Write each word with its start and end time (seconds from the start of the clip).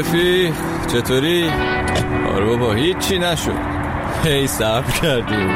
رفیق 0.00 0.54
چطوری؟ 0.92 1.50
آره 2.34 2.44
بابا 2.44 2.72
هیچی 2.72 3.18
نشد. 3.18 3.52
هی 4.24 4.46
صبر 4.46 4.90
کردیم. 5.02 5.50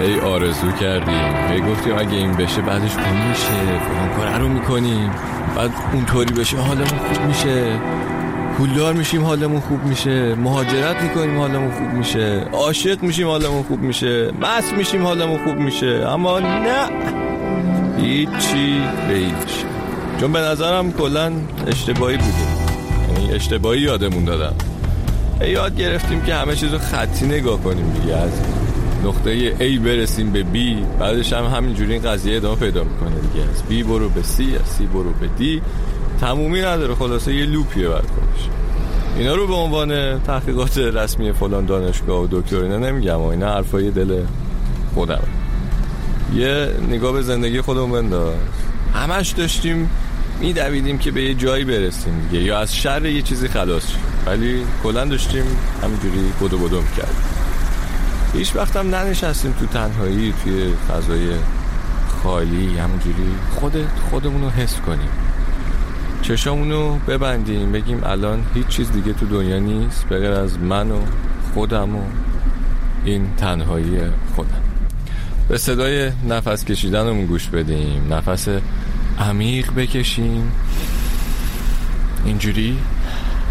هی 0.00 0.20
آرزو 0.20 0.72
کردیم. 0.72 1.50
هی 1.50 1.60
گفتیم 1.60 1.98
اگه 1.98 2.16
این 2.16 2.32
بشه 2.32 2.60
بعدش 2.60 2.92
اون 2.96 3.28
میشه. 3.28 3.80
فلان 4.16 4.40
رو 4.40 4.48
می‌کنیم. 4.48 5.10
بعد 5.56 5.70
اونطوری 5.92 6.34
بشه 6.34 6.56
حالمون 6.56 6.86
خوب 6.86 7.26
میشه. 7.26 7.72
پولدار 8.58 8.92
میشیم 8.92 9.24
حالمون 9.24 9.60
خوب 9.60 9.84
میشه. 9.84 10.34
مهاجرت 10.34 11.02
می‌کنیم 11.02 11.38
حالمون 11.38 11.70
خوب 11.70 11.92
میشه. 11.92 12.46
عاشق 12.52 13.02
میشیم 13.02 13.26
حالمون 13.26 13.62
خوب 13.62 13.80
میشه. 13.80 14.32
مست 14.40 14.72
میشیم 14.72 15.02
حالمون 15.02 15.44
خوب 15.44 15.56
میشه. 15.56 16.06
اما 16.08 16.38
نه. 16.38 16.88
هیچی 17.98 18.80
به 19.08 19.20
چون 20.20 20.32
به 20.32 20.40
نظرم 20.40 20.92
کلا 20.92 21.32
اشتباهی 21.66 22.16
بودیم 22.16 22.57
یعنی 23.18 23.32
اشتباهی 23.32 23.80
یادمون 23.80 24.24
دادم. 24.24 24.54
یاد 25.46 25.76
گرفتیم 25.76 26.20
که 26.20 26.34
همه 26.34 26.56
چیز 26.56 26.72
رو 26.72 26.78
خطی 26.78 27.26
نگاه 27.26 27.60
کنیم 27.60 27.92
دیگه 27.92 28.16
از 28.16 28.30
نقطه 29.04 29.56
A 29.56 29.78
برسیم 29.78 30.32
به 30.32 30.42
B 30.42 30.56
بعدش 31.00 31.32
هم 31.32 31.44
همینجوری 31.44 31.92
این 31.92 32.02
قضیه 32.02 32.36
ادامه 32.36 32.56
پیدا 32.56 32.84
می‌کنه 32.84 33.10
دیگه. 33.10 33.44
از 33.50 33.62
B 33.70 33.86
برو 33.86 34.08
به 34.08 34.22
C 34.22 34.40
از 34.40 34.78
C 34.78 34.82
برو 34.94 35.12
به 35.12 35.28
D. 35.38 35.60
تمومی 36.20 36.60
نداره 36.60 36.94
خلاصه 36.94 37.34
یه 37.34 37.46
لوپیه 37.46 37.88
خودش. 37.88 38.48
اینا 39.16 39.34
رو 39.34 39.46
به 39.46 39.54
عنوان 39.54 40.20
تحقیقات 40.20 40.78
رسمی 40.78 41.32
فلان 41.32 41.66
دانشگاه 41.66 42.22
و 42.22 42.26
دکتر 42.30 42.56
اینا 42.56 42.78
نمیگم 42.78 43.20
اینا 43.20 43.54
حرفای 43.54 43.90
دل 43.90 44.22
خودم 44.94 45.22
یه 46.34 46.70
نگاه 46.90 47.12
به 47.12 47.22
زندگی 47.22 47.60
خودمون 47.60 47.92
بنداز. 47.92 48.34
همش 48.94 49.30
داشتیم 49.30 49.90
میدویدیم 50.40 50.98
که 50.98 51.10
به 51.10 51.22
یه 51.22 51.34
جایی 51.34 51.64
برسیم 51.64 52.28
دیگه. 52.30 52.44
یا 52.44 52.58
از 52.58 52.76
شر 52.76 53.06
یه 53.06 53.22
چیزی 53.22 53.48
خلاص 53.48 53.84
ولی 54.26 54.64
کلا 54.82 55.04
داشتیم 55.04 55.44
همینجوری 55.82 56.32
بدو 56.40 56.58
بدو 56.58 56.80
می‌کردیم. 56.80 57.22
هیچ 58.32 58.56
وقت 58.56 58.76
هم 58.76 58.94
ننشستیم 58.94 59.52
تو 59.52 59.66
تنهایی 59.66 60.34
توی 60.44 60.72
فضای 60.88 61.28
خالی 62.22 62.78
همینجوری 62.78 63.34
خود 63.54 63.88
خودمون 64.10 64.42
رو 64.42 64.50
حس 64.50 64.76
کنیم. 64.80 65.08
چشامونو 66.22 66.98
ببندیم 66.98 67.72
بگیم 67.72 68.04
الان 68.04 68.44
هیچ 68.54 68.66
چیز 68.66 68.92
دیگه 68.92 69.12
تو 69.12 69.26
دنیا 69.26 69.58
نیست 69.58 70.06
بغیر 70.06 70.30
از 70.30 70.58
من 70.58 70.90
و 70.90 71.00
خودم 71.54 71.96
و 71.96 72.02
این 73.04 73.28
تنهایی 73.36 73.98
خودم. 74.36 74.62
به 75.48 75.58
صدای 75.58 76.10
نفس 76.28 76.64
کشیدنمون 76.64 77.26
گوش 77.26 77.46
بدیم. 77.46 78.12
نفس 78.14 78.48
عمیق 79.20 79.74
بکشیم. 79.74 80.52
اینجوری 82.24 82.78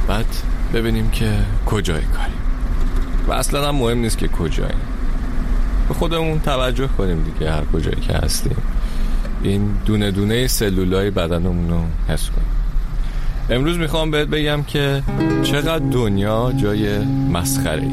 بعد 0.08 0.26
ببینیم 0.73 1.10
که 1.10 1.34
کجای 1.66 2.02
کاریم. 2.02 2.38
و 3.28 3.32
اصلا 3.32 3.68
هم 3.68 3.76
مهم 3.76 3.98
نیست 3.98 4.18
که 4.18 4.28
کجاییم. 4.28 4.82
به 5.88 5.94
خودمون 5.94 6.40
توجه 6.40 6.88
کنیم 6.88 7.23
دیگه 7.23 7.52
هر 7.52 7.66
کجایی 7.73 8.02
که 8.02 8.14
هستیم. 8.14 8.58
این 9.44 9.76
دونه 9.86 10.12
دونه 10.12 10.48
سلولای 10.48 11.12
بدنمون 11.12 11.70
رو 11.70 11.82
حس 12.08 12.30
کنیم. 12.30 12.48
امروز 13.50 13.78
می‌خوام 13.78 14.12
بهت 14.12 14.28
بگم 14.28 14.64
که 14.64 15.04
چقدر 15.44 15.86
دنیا 15.92 16.54
جای 16.58 16.98
مسخره 17.06 17.88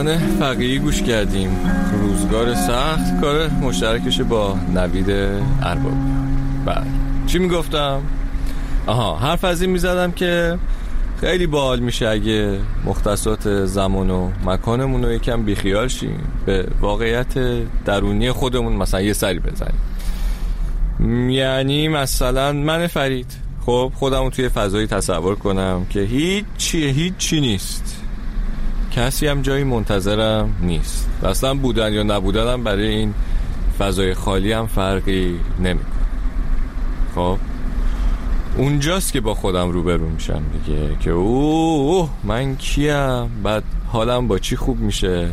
افسانه 0.00 0.36
فقیهی 0.38 0.78
گوش 0.78 1.02
کردیم. 1.02 1.50
روزگار 2.02 2.54
سخت 2.54 3.20
کار 3.20 3.48
مشترکش 3.48 4.20
با 4.20 4.58
نوید 4.74 5.10
اربابی 5.62 5.96
بله. 6.66 6.86
چی 7.26 7.38
می‌گفتم؟ 7.38 8.00
آها 8.86 9.16
حرف 9.16 9.44
از 9.44 9.62
این 9.62 9.70
می‌زدم 9.70 10.12
که 10.12 10.58
خیلی 11.20 11.46
باحال 11.46 11.80
میشه 11.80 12.08
اگه 12.08 12.58
مختصات 12.84 13.64
زمان 13.64 14.10
و 14.10 14.30
مکانمون 14.44 15.04
رو 15.04 15.12
یکم 15.12 15.42
بیخیال 15.42 15.88
شیم. 15.88 16.18
به 16.46 16.66
واقعیت 16.80 17.34
درونی 17.84 18.32
خودمون 18.32 18.72
مثلا 18.72 19.00
یه 19.00 19.12
سری 19.12 19.38
بزنیم. 19.38 19.80
یعنی 21.30 21.88
مثلا 21.88 22.52
من 22.52 22.86
فرید. 22.86 23.32
خب 23.66 23.92
خودمو 23.94 24.30
توی 24.30 24.48
فضایی 24.48 24.86
تصور 24.86 25.34
کنم 25.34 25.86
که 25.90 26.00
هیچی 26.00 26.88
هیچی 26.88 27.40
نیست. 27.40 27.99
کسی 28.90 29.26
هم 29.26 29.42
جایی 29.42 29.64
منتظرم 29.64 30.56
نیست. 30.60 31.08
اصلا 31.24 31.54
بودن 31.54 31.92
یا 31.92 32.02
نبودنم 32.02 32.64
برای 32.64 32.88
این 32.88 33.14
فضای 33.78 34.14
خالی 34.14 34.52
هم 34.52 34.66
فرقی 34.66 35.40
نمی‌کنه. 35.58 35.90
خب؟ 37.14 37.38
اونجاست 38.56 39.12
که 39.12 39.20
با 39.20 39.34
خودم 39.34 39.70
روبرو 39.70 40.08
میشم 40.08 40.42
دیگه 40.52 40.96
که 41.00 41.10
اوه 41.10 42.10
من 42.24 42.56
کیم؟ 42.56 43.42
بعد 43.42 43.62
حالم 43.88 44.28
با 44.28 44.38
چی 44.38 44.56
خوب 44.56 44.80
میشه؟ 44.80 45.28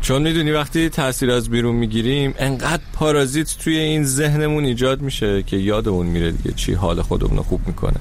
چون 0.00 0.22
می‌دونی 0.22 0.50
وقتی 0.50 0.88
تاثیر 0.88 1.30
از 1.30 1.48
بیرون 1.48 1.74
می‌گیریم 1.74 2.34
انقدر 2.38 2.82
پارازیت 2.92 3.56
توی 3.58 3.76
این 3.76 4.04
ذهنمون 4.04 4.64
ایجاد 4.64 5.02
میشه 5.02 5.42
که 5.42 5.56
یادمون 5.56 6.06
میره 6.06 6.30
دیگه 6.32 6.52
چی 6.52 6.74
حال 6.74 7.02
خودمون 7.02 7.42
خوب 7.42 7.60
می‌کنه. 7.66 8.00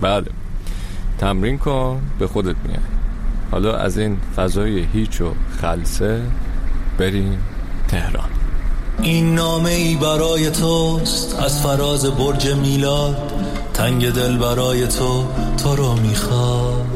بله. 0.00 0.26
تمرین 1.18 1.58
کن 1.58 2.02
به 2.18 2.26
خودت 2.26 2.56
میاد 2.68 2.97
حالا 3.50 3.76
از 3.76 3.98
این 3.98 4.18
فضای 4.36 4.86
هیچ 4.92 5.20
و 5.20 5.34
خلصه 5.60 6.22
بریم 6.98 7.38
تهران. 7.88 8.28
این 9.02 9.34
نامه 9.34 9.70
ای 9.70 9.96
برای 9.96 10.50
توست 10.50 11.38
از 11.42 11.62
فراز 11.62 12.06
برج 12.06 12.48
میلاد. 12.48 13.32
تنگ 13.74 14.10
دل 14.10 14.36
برای 14.36 14.86
تو 14.86 15.24
تو 15.62 15.76
رو 15.76 15.94
می‌خواد. 15.94 16.86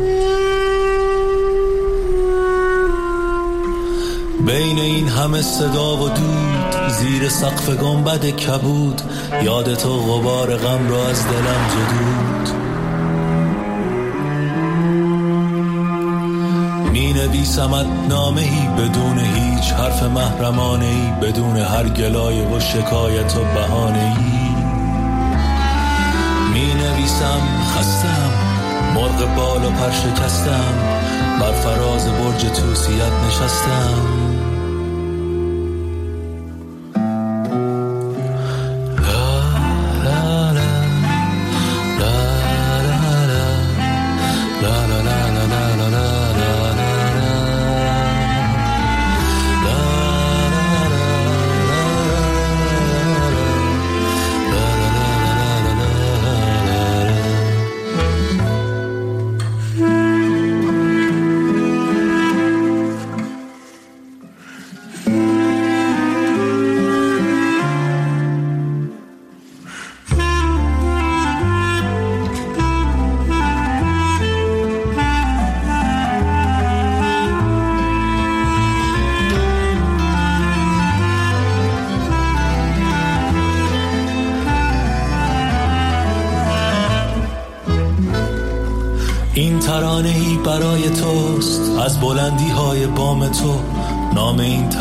بین 4.47 4.79
این 4.79 5.09
همه 5.09 5.43
صدا 5.43 5.97
و 5.97 6.09
دود 6.09 6.89
زیر 6.89 7.29
سقف 7.29 7.71
گنبد 7.71 8.27
کبود. 8.27 9.03
یاد 9.43 9.75
تو 9.75 9.99
غبار 9.99 10.57
غم 10.57 10.89
را 10.89 11.09
از 11.09 11.25
دلم 11.27 11.67
جدود. 11.69 12.62
نویسمت 17.23 17.87
نامه 18.09 18.41
ای 18.41 18.69
بدون 18.79 19.19
هیچ 19.19 19.73
حرف 19.73 20.03
محرمانه 20.03 20.85
ای 20.85 21.13
بدون 21.23 21.57
هر 21.57 21.89
گلایه 21.89 22.49
و 22.49 22.61
شکایت 22.61 23.37
و 23.37 23.45
بهانه 23.55 24.17
ای 24.19 24.55
می 26.53 26.75
نویسم 26.75 27.41
خستم 27.77 28.31
مرغ 28.95 29.35
بال 29.37 29.65
و 29.65 29.71
پر 29.71 29.91
شکستم 29.91 30.75
بر 31.41 31.53
فراز 31.53 32.09
برج 32.09 32.43
توسیت 32.43 33.13
نشستم 33.27 34.52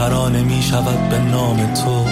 ترانه 0.01 0.41
می 0.41 0.61
شود 0.61 1.09
به 1.09 1.17
نام 1.17 1.73
تو. 1.73 2.05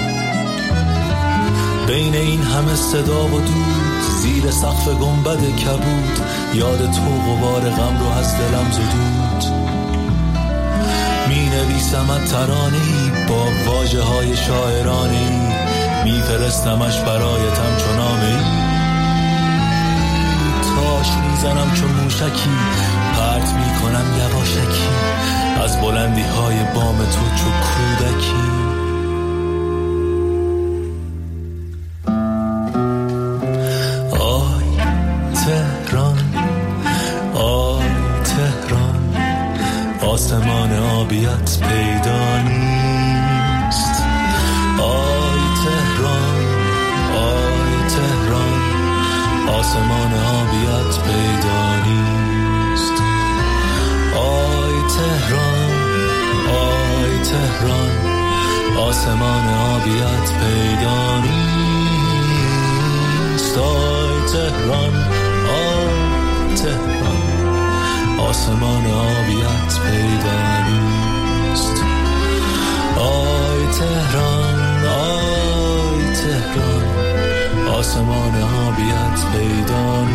بین 1.87 2.15
این 2.15 2.41
همه 2.41 2.75
صدا 2.75 3.25
و 3.25 3.29
دود 3.29 4.01
زیر 4.21 4.51
سقف 4.51 4.87
گنبد 4.87 5.39
کبود 5.39 6.19
یاد 6.53 6.77
تو 6.77 7.01
غبار 7.01 7.61
غم 7.61 7.99
رو 7.99 8.07
از 8.19 8.37
دلم 8.37 8.71
زدود. 8.71 9.53
می 11.29 11.49
نویسمت 11.49 12.25
ترانه 12.25 12.77
ای 12.77 13.11
با 13.27 13.71
واجه 13.71 14.01
های 14.01 14.37
شاعرانه 14.37 15.17
ای. 15.17 16.11
می 16.11 16.21
فرستمش 16.21 16.97
برایتم 16.97 17.77
چنامه 17.77 18.25
ای. 18.25 18.68
تاش 20.99 21.11
می‌زنم 21.17 21.73
چون 21.73 21.91
موشکی. 21.91 22.49
پرت 23.15 23.53
می‌کنم 23.53 24.05
یواشکی. 24.19 24.89
از 25.63 25.81
بلندی 25.81 26.21
های 26.21 26.63
بام 26.75 26.97
تو 26.97 27.35
چو 27.35 27.49
کودکی. 27.49 28.59
آسمان 40.01 40.73
آبیت 40.73 41.59
پیدا 41.59 42.41
نیست. 42.41 44.03
آی 44.79 45.39
تهران 45.63 46.45
آی 47.15 47.87
تهران. 47.89 48.61
آسمان 49.59 50.13
آبیت 50.13 50.38
پیدا 50.51 51.75
نیست. 51.85 52.93
آی 54.17 54.81
تهران 54.97 55.71
آی 56.49 57.23
تهران 57.23 57.95
آسمان 58.77 59.47
آبیت 59.47 60.27
پیدا 60.39 61.19
نیست. 61.19 61.97
آی 63.57 64.21
تهران 64.33 64.95
آی 65.49 66.55
تهران 66.55 68.19
آسمان 68.19 68.85
آبیت 68.85 69.79
پیدا 69.83 70.39
نیست. 70.69 71.77
آی 72.97 73.61
تهران 73.79 74.85
آی 74.85 76.13
تهران. 76.13 77.18
آسمان 77.69 78.43
آبیت 78.67 79.25
پیدا 79.31 80.05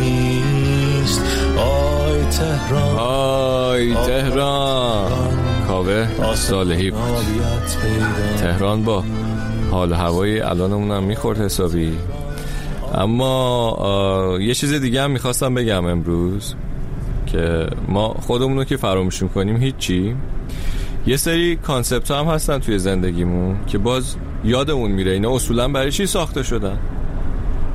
نیست. 0.00 1.24
آی 1.58 2.24
تهران. 2.24 2.96
آی 2.98 3.94
تهران. 3.94 5.12
کاوه 5.68 6.08
صالحی 6.34 6.90
بود 6.90 7.00
تهران 8.40 8.84
با 8.84 9.04
حال 9.70 9.92
هوای 9.92 10.40
الانمون 10.40 10.90
هم 10.90 11.02
می‌خورد 11.02 11.40
حسابی. 11.40 11.92
اما 12.94 14.38
یه 14.40 14.54
چیز 14.54 14.72
دیگه 14.72 15.02
هم 15.02 15.10
می‌خواستم 15.10 15.54
بگم 15.54 15.86
امروز 15.86 16.54
که 17.26 17.66
ما 17.88 18.08
خودمون 18.08 18.56
رو 18.56 18.64
که 18.64 18.76
فراموش 18.76 19.22
می‌کنیم 19.22 19.56
هیچی. 19.56 20.16
یه 21.06 21.16
سری 21.16 21.56
concept 21.56 22.10
هم 22.10 22.26
هستن 22.26 22.58
توی 22.58 22.78
زندگیمون 22.78 23.56
که 23.66 23.78
باز 23.78 24.16
یادمون 24.44 24.90
میره. 24.90 25.12
اینا 25.12 25.34
اصولا 25.34 25.68
برای 25.68 25.92
چی 25.92 26.06
ساخته 26.06 26.42
شدن؟ 26.42 26.78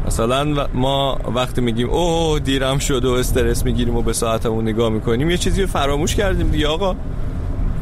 مثلا 0.07 0.67
ما 0.73 1.19
وقتی 1.35 1.61
میگیم 1.61 1.89
اوه 1.89 2.39
دیرم 2.39 2.77
شد 2.77 3.05
و 3.05 3.11
استرس 3.11 3.65
می‌گیریم 3.65 3.95
و 3.95 4.01
به 4.01 4.13
ساعتمون 4.13 4.67
نگاه 4.67 4.89
می‌کنیم 4.89 5.29
یه 5.29 5.37
چیزی 5.37 5.65
فراموش 5.65 6.15
کردیم 6.15 6.47
دیگه 6.47 6.67
آقا. 6.67 6.95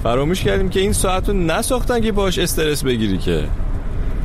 فراموش 0.03 0.43
کردیم 0.43 0.69
که 0.69 0.79
این 0.79 0.93
ساعت 0.93 1.29
رو 1.29 1.35
نساختن 1.35 2.01
که 2.01 2.11
باش 2.11 2.39
استرس 2.39 2.83
بگیری 2.83 3.17
که. 3.17 3.43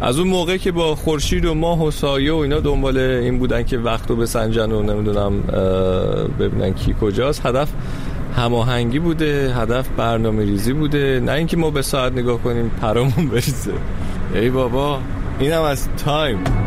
از 0.01 0.19
اون 0.19 0.29
موقع 0.29 0.57
که 0.57 0.73
با 0.73 0.95
خورشید 0.95 1.45
و 1.45 1.55
ماه 1.55 1.85
و 1.85 1.91
سایه 1.91 2.33
و 2.33 2.37
اینا 2.37 2.61
دنبال 2.61 2.99
این 2.99 3.39
بودن 3.39 3.63
که 3.63 3.79
وقت 3.79 4.11
رو 4.11 4.17
بسنجن 4.17 4.73
و 4.73 4.83
نمی‌دونم 4.83 5.41
ببینن 6.39 6.75
کی 6.75 6.95
کجاست 7.01 7.47
هدف 7.47 7.69
هماهنگی 8.37 8.99
بوده 8.99 9.55
هدف 9.55 9.89
برنامه 9.89 10.45
ریزی 10.45 10.73
بوده. 10.73 11.21
نه 11.21 11.33
اینکه 11.33 11.57
ما 11.57 11.71
به 11.71 11.83
ساعت 11.83 12.13
نگاه 12.13 12.43
کنیم 12.43 12.69
پرامون 12.69 13.29
بریزه. 13.29 13.73
ای 14.35 14.51
بابا 14.51 15.01
اینم 15.41 15.63
از 15.63 15.89
تایم. 15.89 16.66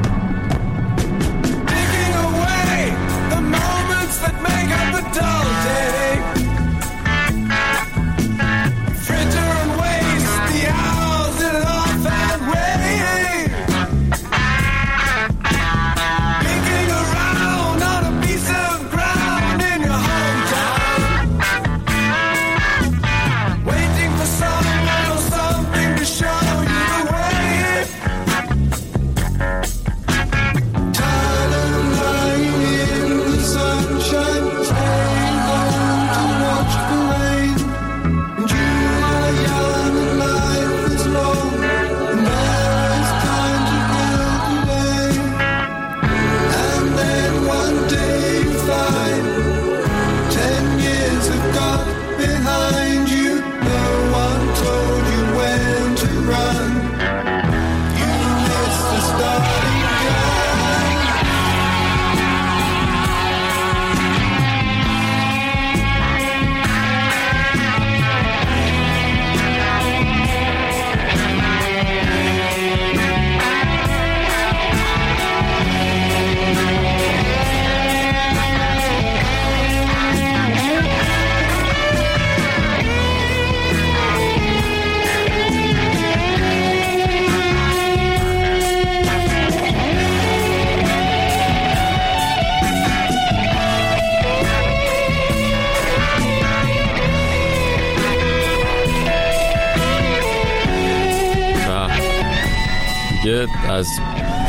از 103.69 103.87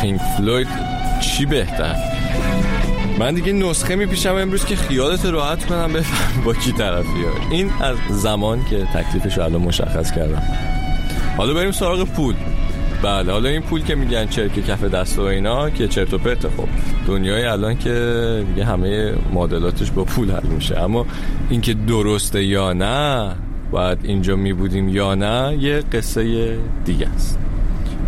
پینک 0.01 0.21
فلوید 0.37 0.69
چی 1.21 1.47
بهتر؟ 1.47 1.95
من 3.19 3.35
دیگه 3.35 3.53
نسخه 3.53 3.97
میپیشم 3.97 4.35
امروز 4.35 4.65
که 4.65 4.77
خیالت 4.77 5.27
راحت 5.27 5.67
کنم 5.67 5.93
بفهم 5.93 6.45
با 6.45 6.55
کی 6.55 6.73
طرفی 6.73 7.09
ها. 7.09 7.51
این 7.51 7.71
از 7.81 7.97
زمان 8.11 8.65
که 8.71 8.85
تکلیفش 8.85 9.39
رو 9.39 9.45
الان 9.45 9.61
مشخص 9.61 10.13
کردم. 10.13 10.43
حالا 11.37 11.55
بریم 11.55 11.73
سراغ 11.73 12.05
پول. 12.05 12.35
بله 13.03 13.33
حالا 13.33 13.49
این 13.49 13.63
پول 13.63 13.83
که 13.83 13.95
میگن 13.95 14.27
چرک 14.27 14.67
کف 14.67 14.85
دست 14.85 15.19
و 15.19 15.23
اینا 15.23 15.71
که 15.71 15.89
چرت 15.89 16.15
و 16.15 16.19
پرت 16.19 16.49
خب 16.49 16.69
دنیای 17.07 17.45
الان 17.45 17.79
که 17.79 18.45
دیگه 18.49 18.65
همه 18.65 19.15
معادلاتش 19.33 19.91
با 19.91 20.05
پول 20.05 20.31
حل 20.31 20.47
میشه. 20.47 20.79
اما 20.79 21.07
اینکه 21.51 21.75
درسته 21.75 22.45
یا 22.45 22.73
نه 22.73 23.35
باید 23.71 23.99
اینجا 24.03 24.37
میبودیم 24.37 24.89
یا 24.89 25.15
نه 25.15 25.57
یه 25.61 25.83
قصه 25.93 26.57
دیگه 26.85 27.09
است. 27.09 27.39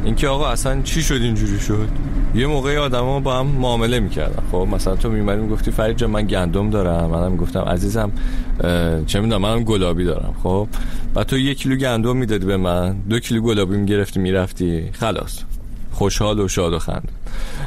اینکه 0.04 0.28
آقا 0.28 0.48
اصلا 0.48 0.82
چی 0.82 1.02
شد 1.02 1.14
اینجوری 1.14 1.60
شد؟ 1.60 1.88
یه 2.34 2.46
موقعی 2.46 2.76
آدما 2.76 3.20
با 3.20 3.38
هم 3.38 3.46
معامله 3.46 4.00
می‌کردن. 4.00 4.42
خب 4.52 4.68
مثلا 4.72 4.96
تو 4.96 5.10
میمدی 5.10 5.42
می‌گفتی 5.42 5.70
فرید 5.70 5.96
جان 5.96 6.10
من 6.10 6.26
گندم 6.26 6.70
دارم. 6.70 7.10
منم 7.10 7.32
می‌گفتم 7.32 7.60
عزیزم 7.60 8.12
چه 9.06 9.20
می‌دونم 9.20 9.42
منم 9.42 9.64
گلابی 9.64 10.04
دارم. 10.04 10.34
خب 10.42 10.68
و 11.14 11.24
تو 11.24 11.38
یک 11.38 11.58
کیلو 11.58 11.76
گندم 11.76 12.16
می‌دادی 12.16 12.46
به 12.46 12.56
من 12.56 12.96
دو 13.10 13.18
کیلو 13.18 13.40
گلابی 13.40 13.76
می‌گرفتی 13.76 14.20
می‌رفتی. 14.20 14.90
خلاص. 14.92 15.38
خوشحال 15.92 16.40
و 16.40 16.48
شاد 16.48 16.72
و 16.72 16.78
خند. 16.78 17.08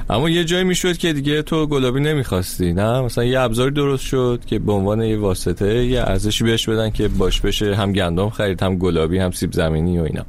اما 0.09 0.29
یه 0.29 0.43
جایی 0.43 0.63
می‌شد 0.63 0.97
که 0.97 1.13
دیگه 1.13 1.41
تو 1.41 1.67
گلابی 1.67 1.99
نمی‌خواستی 1.99 2.73
نه؟ 2.73 3.01
مثلا 3.01 3.23
یه 3.23 3.39
ابزاری 3.39 3.71
درست 3.71 4.03
شد 4.03 4.41
که 4.47 4.59
به 4.59 4.71
عنوان 4.71 5.01
یه 5.01 5.17
واسطه 5.17 5.85
یه 5.85 6.01
ارزشی 6.01 6.43
بهش 6.43 6.69
بدن 6.69 6.89
که 6.89 7.07
باش 7.07 7.41
بشه 7.41 7.75
هم 7.75 7.91
گندم 7.91 8.29
خرید 8.29 8.63
هم 8.63 8.77
گلابی 8.77 9.17
هم 9.17 9.31
سیب 9.31 9.51
زمینی 9.51 9.99
و 9.99 10.03
اینا. 10.03 10.25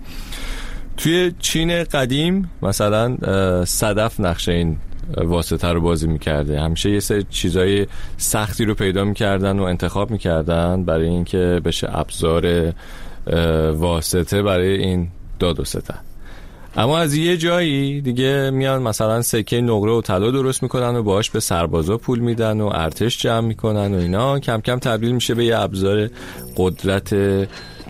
توی 0.96 1.32
چین 1.38 1.84
قدیم 1.84 2.50
مثلا 2.62 3.16
صدف 3.64 4.20
نقشه 4.20 4.52
این 4.52 4.76
واسطه 5.16 5.68
رو 5.68 5.80
بازی 5.80 6.06
می‌کرده. 6.06 6.60
همیشه 6.60 6.90
یه 6.90 7.00
سری 7.00 7.26
چیزای 7.30 7.86
سختی 8.16 8.64
رو 8.64 8.74
پیدا 8.74 9.04
می‌کردن 9.04 9.58
و 9.58 9.62
انتخاب 9.62 10.10
می‌کردن 10.10 10.84
برای 10.84 11.08
اینکه 11.08 11.60
بشه 11.64 11.98
ابزار 11.98 12.72
واسطه 13.72 14.42
برای 14.42 14.76
این 14.76 15.08
داد 15.38 15.60
و 15.60 15.64
ستد 15.64 15.98
اما 16.76 16.98
از 16.98 17.14
یه 17.14 17.36
جایی 17.36 18.00
دیگه 18.00 18.50
میان 18.50 18.82
مثلا 18.82 19.22
سکه 19.22 19.60
نقره 19.60 19.92
و 19.92 20.00
طلا 20.00 20.30
درست 20.30 20.62
می‌کنن 20.62 20.96
و 20.96 21.02
باهاش 21.02 21.30
به 21.30 21.40
سربازا 21.40 21.96
پول 21.96 22.18
میدن 22.18 22.60
و 22.60 22.70
ارتش 22.74 23.18
جمع 23.18 23.46
می‌کنن 23.46 23.94
و 23.94 23.98
اینا. 23.98 24.38
کم 24.38 24.60
کم 24.60 24.78
تبدیل 24.78 25.12
میشه 25.12 25.34
به 25.34 25.44
یه 25.44 25.58
ابزار 25.58 26.10
قدرت 26.56 27.12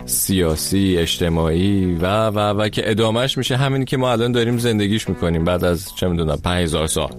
سیاسی 0.07 0.97
اجتماعی 0.97 1.95
و 1.95 2.27
و 2.27 2.39
و 2.39 2.69
که 2.69 2.91
ادامهش 2.91 3.37
میشه 3.37 3.57
همینی 3.57 3.85
که 3.85 3.97
ما 3.97 4.11
الان 4.11 4.31
داریم 4.31 4.57
زندگیش 4.57 5.09
می‌کنیم 5.09 5.43
بعد 5.43 5.63
از 5.63 5.95
چه 5.95 6.07
می‌دونم 6.07 6.37
5000 6.43 6.87
سال. 6.87 7.09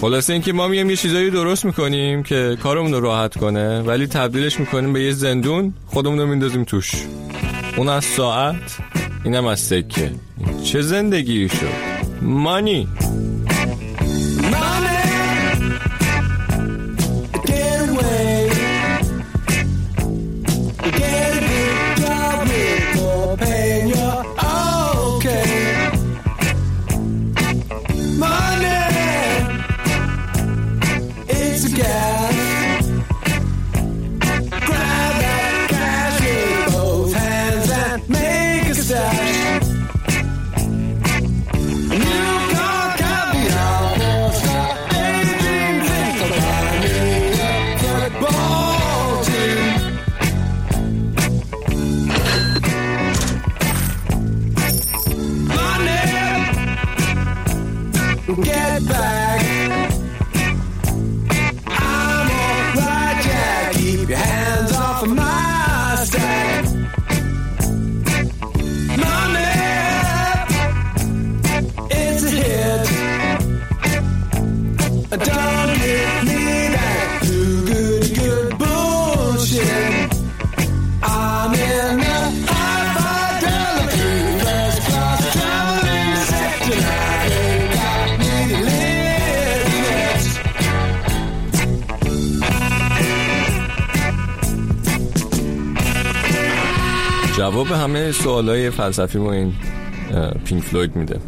خلاصه 0.00 0.32
اینکه 0.32 0.52
ما 0.52 0.68
میایم 0.68 0.90
یه 0.90 0.96
چیزایی 0.96 1.30
درست 1.30 1.64
می‌کنیم 1.64 2.22
که 2.22 2.56
کارمون 2.62 2.92
رو 2.92 3.00
راحت 3.00 3.38
کنه 3.38 3.80
ولی 3.80 4.06
تبدیلش 4.06 4.60
می‌کنیم 4.60 4.92
به 4.92 5.02
یه 5.02 5.12
زندون 5.12 5.74
خودمون 5.86 6.18
رو 6.18 6.26
میندازیم 6.26 6.64
توش. 6.64 6.92
اون 7.76 7.88
از 7.88 8.04
ساعت 8.04 8.78
اینم 9.24 9.46
از 9.46 9.60
سکه. 9.60 10.10
چه 10.64 10.82
زندگی 10.82 11.48
شد؟ 11.48 11.94
مانی. 12.22 12.88
جواب 97.44 97.66
همه 97.66 98.12
سوالای 98.12 98.70
فلسفی 98.70 99.18
ما 99.18 99.32
این 99.32 99.52
پینک 100.44 100.62
فلوید 100.62 100.96
میده. 100.96 101.20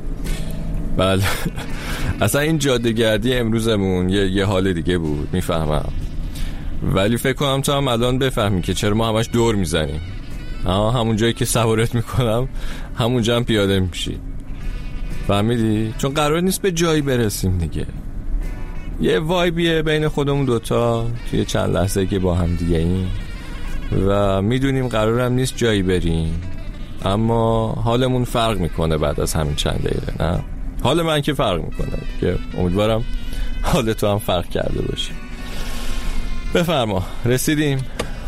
بله. 0.97 1.23
اصلا 2.21 2.41
این 2.41 2.59
جادهگردی 2.59 3.35
امروزمون 3.35 4.09
یه, 4.09 4.31
یه 4.31 4.45
حال 4.45 4.73
دیگه 4.73 4.99
بود 4.99 5.29
می‌فهمم. 5.33 5.93
ولی 6.83 7.17
فکر 7.17 7.33
کنم 7.33 7.61
تو 7.61 7.73
هم 7.73 7.89
الان 7.89 8.19
بفهمی 8.19 8.63
که 8.63 8.75
چرا 8.75 8.95
ما 8.95 9.09
همش 9.09 9.29
دور 9.33 9.55
می‌زنیم. 9.55 10.01
همون 10.67 11.17
جایی 11.17 11.33
که 11.33 11.45
سوارت 11.45 11.95
می‌کنم 11.95 12.49
همونجا 12.99 13.37
هم 13.37 13.45
پیاده 13.45 13.81
میشی. 13.81 14.19
فهمیدی؟ 15.29 15.95
چون 15.99 16.15
قرار 16.15 16.41
نیست 16.41 16.63
به 16.63 16.73
جایی 16.73 17.03
برسیم 17.03 17.59
دیگه. 17.59 17.87
یه 19.01 19.19
وایبیه 19.19 19.83
بین 19.83 20.09
خودمون 20.09 20.45
دوتا 20.45 21.07
توی 21.31 21.45
چند 21.45 21.77
لحظه 21.77 22.07
که 22.07 22.19
با 22.19 22.35
هم 22.35 22.55
دیگه 22.55 22.79
این 22.79 23.07
و 24.07 24.43
می‌دونیم 24.43 24.89
قرارم 24.89 25.33
نیست 25.33 25.57
جایی 25.57 25.83
بریم. 25.83 26.41
اما 27.05 27.73
حالمون 27.73 28.25
فرق 28.25 28.59
می‌کنه 28.59 28.99
بعد 28.99 29.21
از 29.21 29.35
همین 29.35 29.55
چند 29.55 29.83
دقیقه 29.83 30.25
نه؟ 30.25 30.45
حال 30.83 31.03
من 31.03 31.21
که 31.21 31.35
فرق 31.35 31.65
می‌کنه 31.65 31.99
که 32.21 32.39
امیدوارم 32.59 33.05
حال 33.63 33.93
تو 33.93 34.07
هم 34.09 34.19
فرق 34.19 34.49
کرده 34.49 34.83
باشی 34.83 35.13
بفرما 36.55 37.03
رسیدیم. 37.25 37.79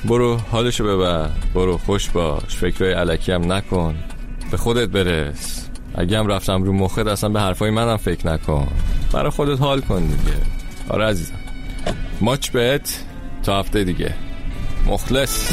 برو 0.05 0.37
حالشو 0.37 0.85
ببر. 0.85 1.29
برو 1.55 1.79
خوش 1.79 2.11
باش. 2.11 2.57
فکرهای 2.57 2.93
علکی 2.93 3.33
هم 3.33 3.53
نکن. 3.53 3.95
به 4.51 4.57
خودت 4.57 4.89
برس. 4.89 5.69
اگه 5.95 6.19
هم 6.19 6.27
رفتم 6.27 6.63
رو 6.63 6.73
مخت 6.73 6.99
اصلا 6.99 7.31
به 7.31 7.41
حرفای 7.41 7.71
منم 7.71 7.97
فکر 7.97 8.27
نکن. 8.27 8.69
برای 9.13 9.31
خودت 9.31 9.61
حال 9.61 9.81
کن 9.81 10.01
دیگه. 10.01 10.37
آره 10.89 11.05
عزیزم. 11.05 11.35
ماچ 12.21 12.51
بهت 12.51 13.05
تا 13.43 13.59
هفته 13.59 13.85
دیگه. 13.85 14.15
مخلص 14.88 15.50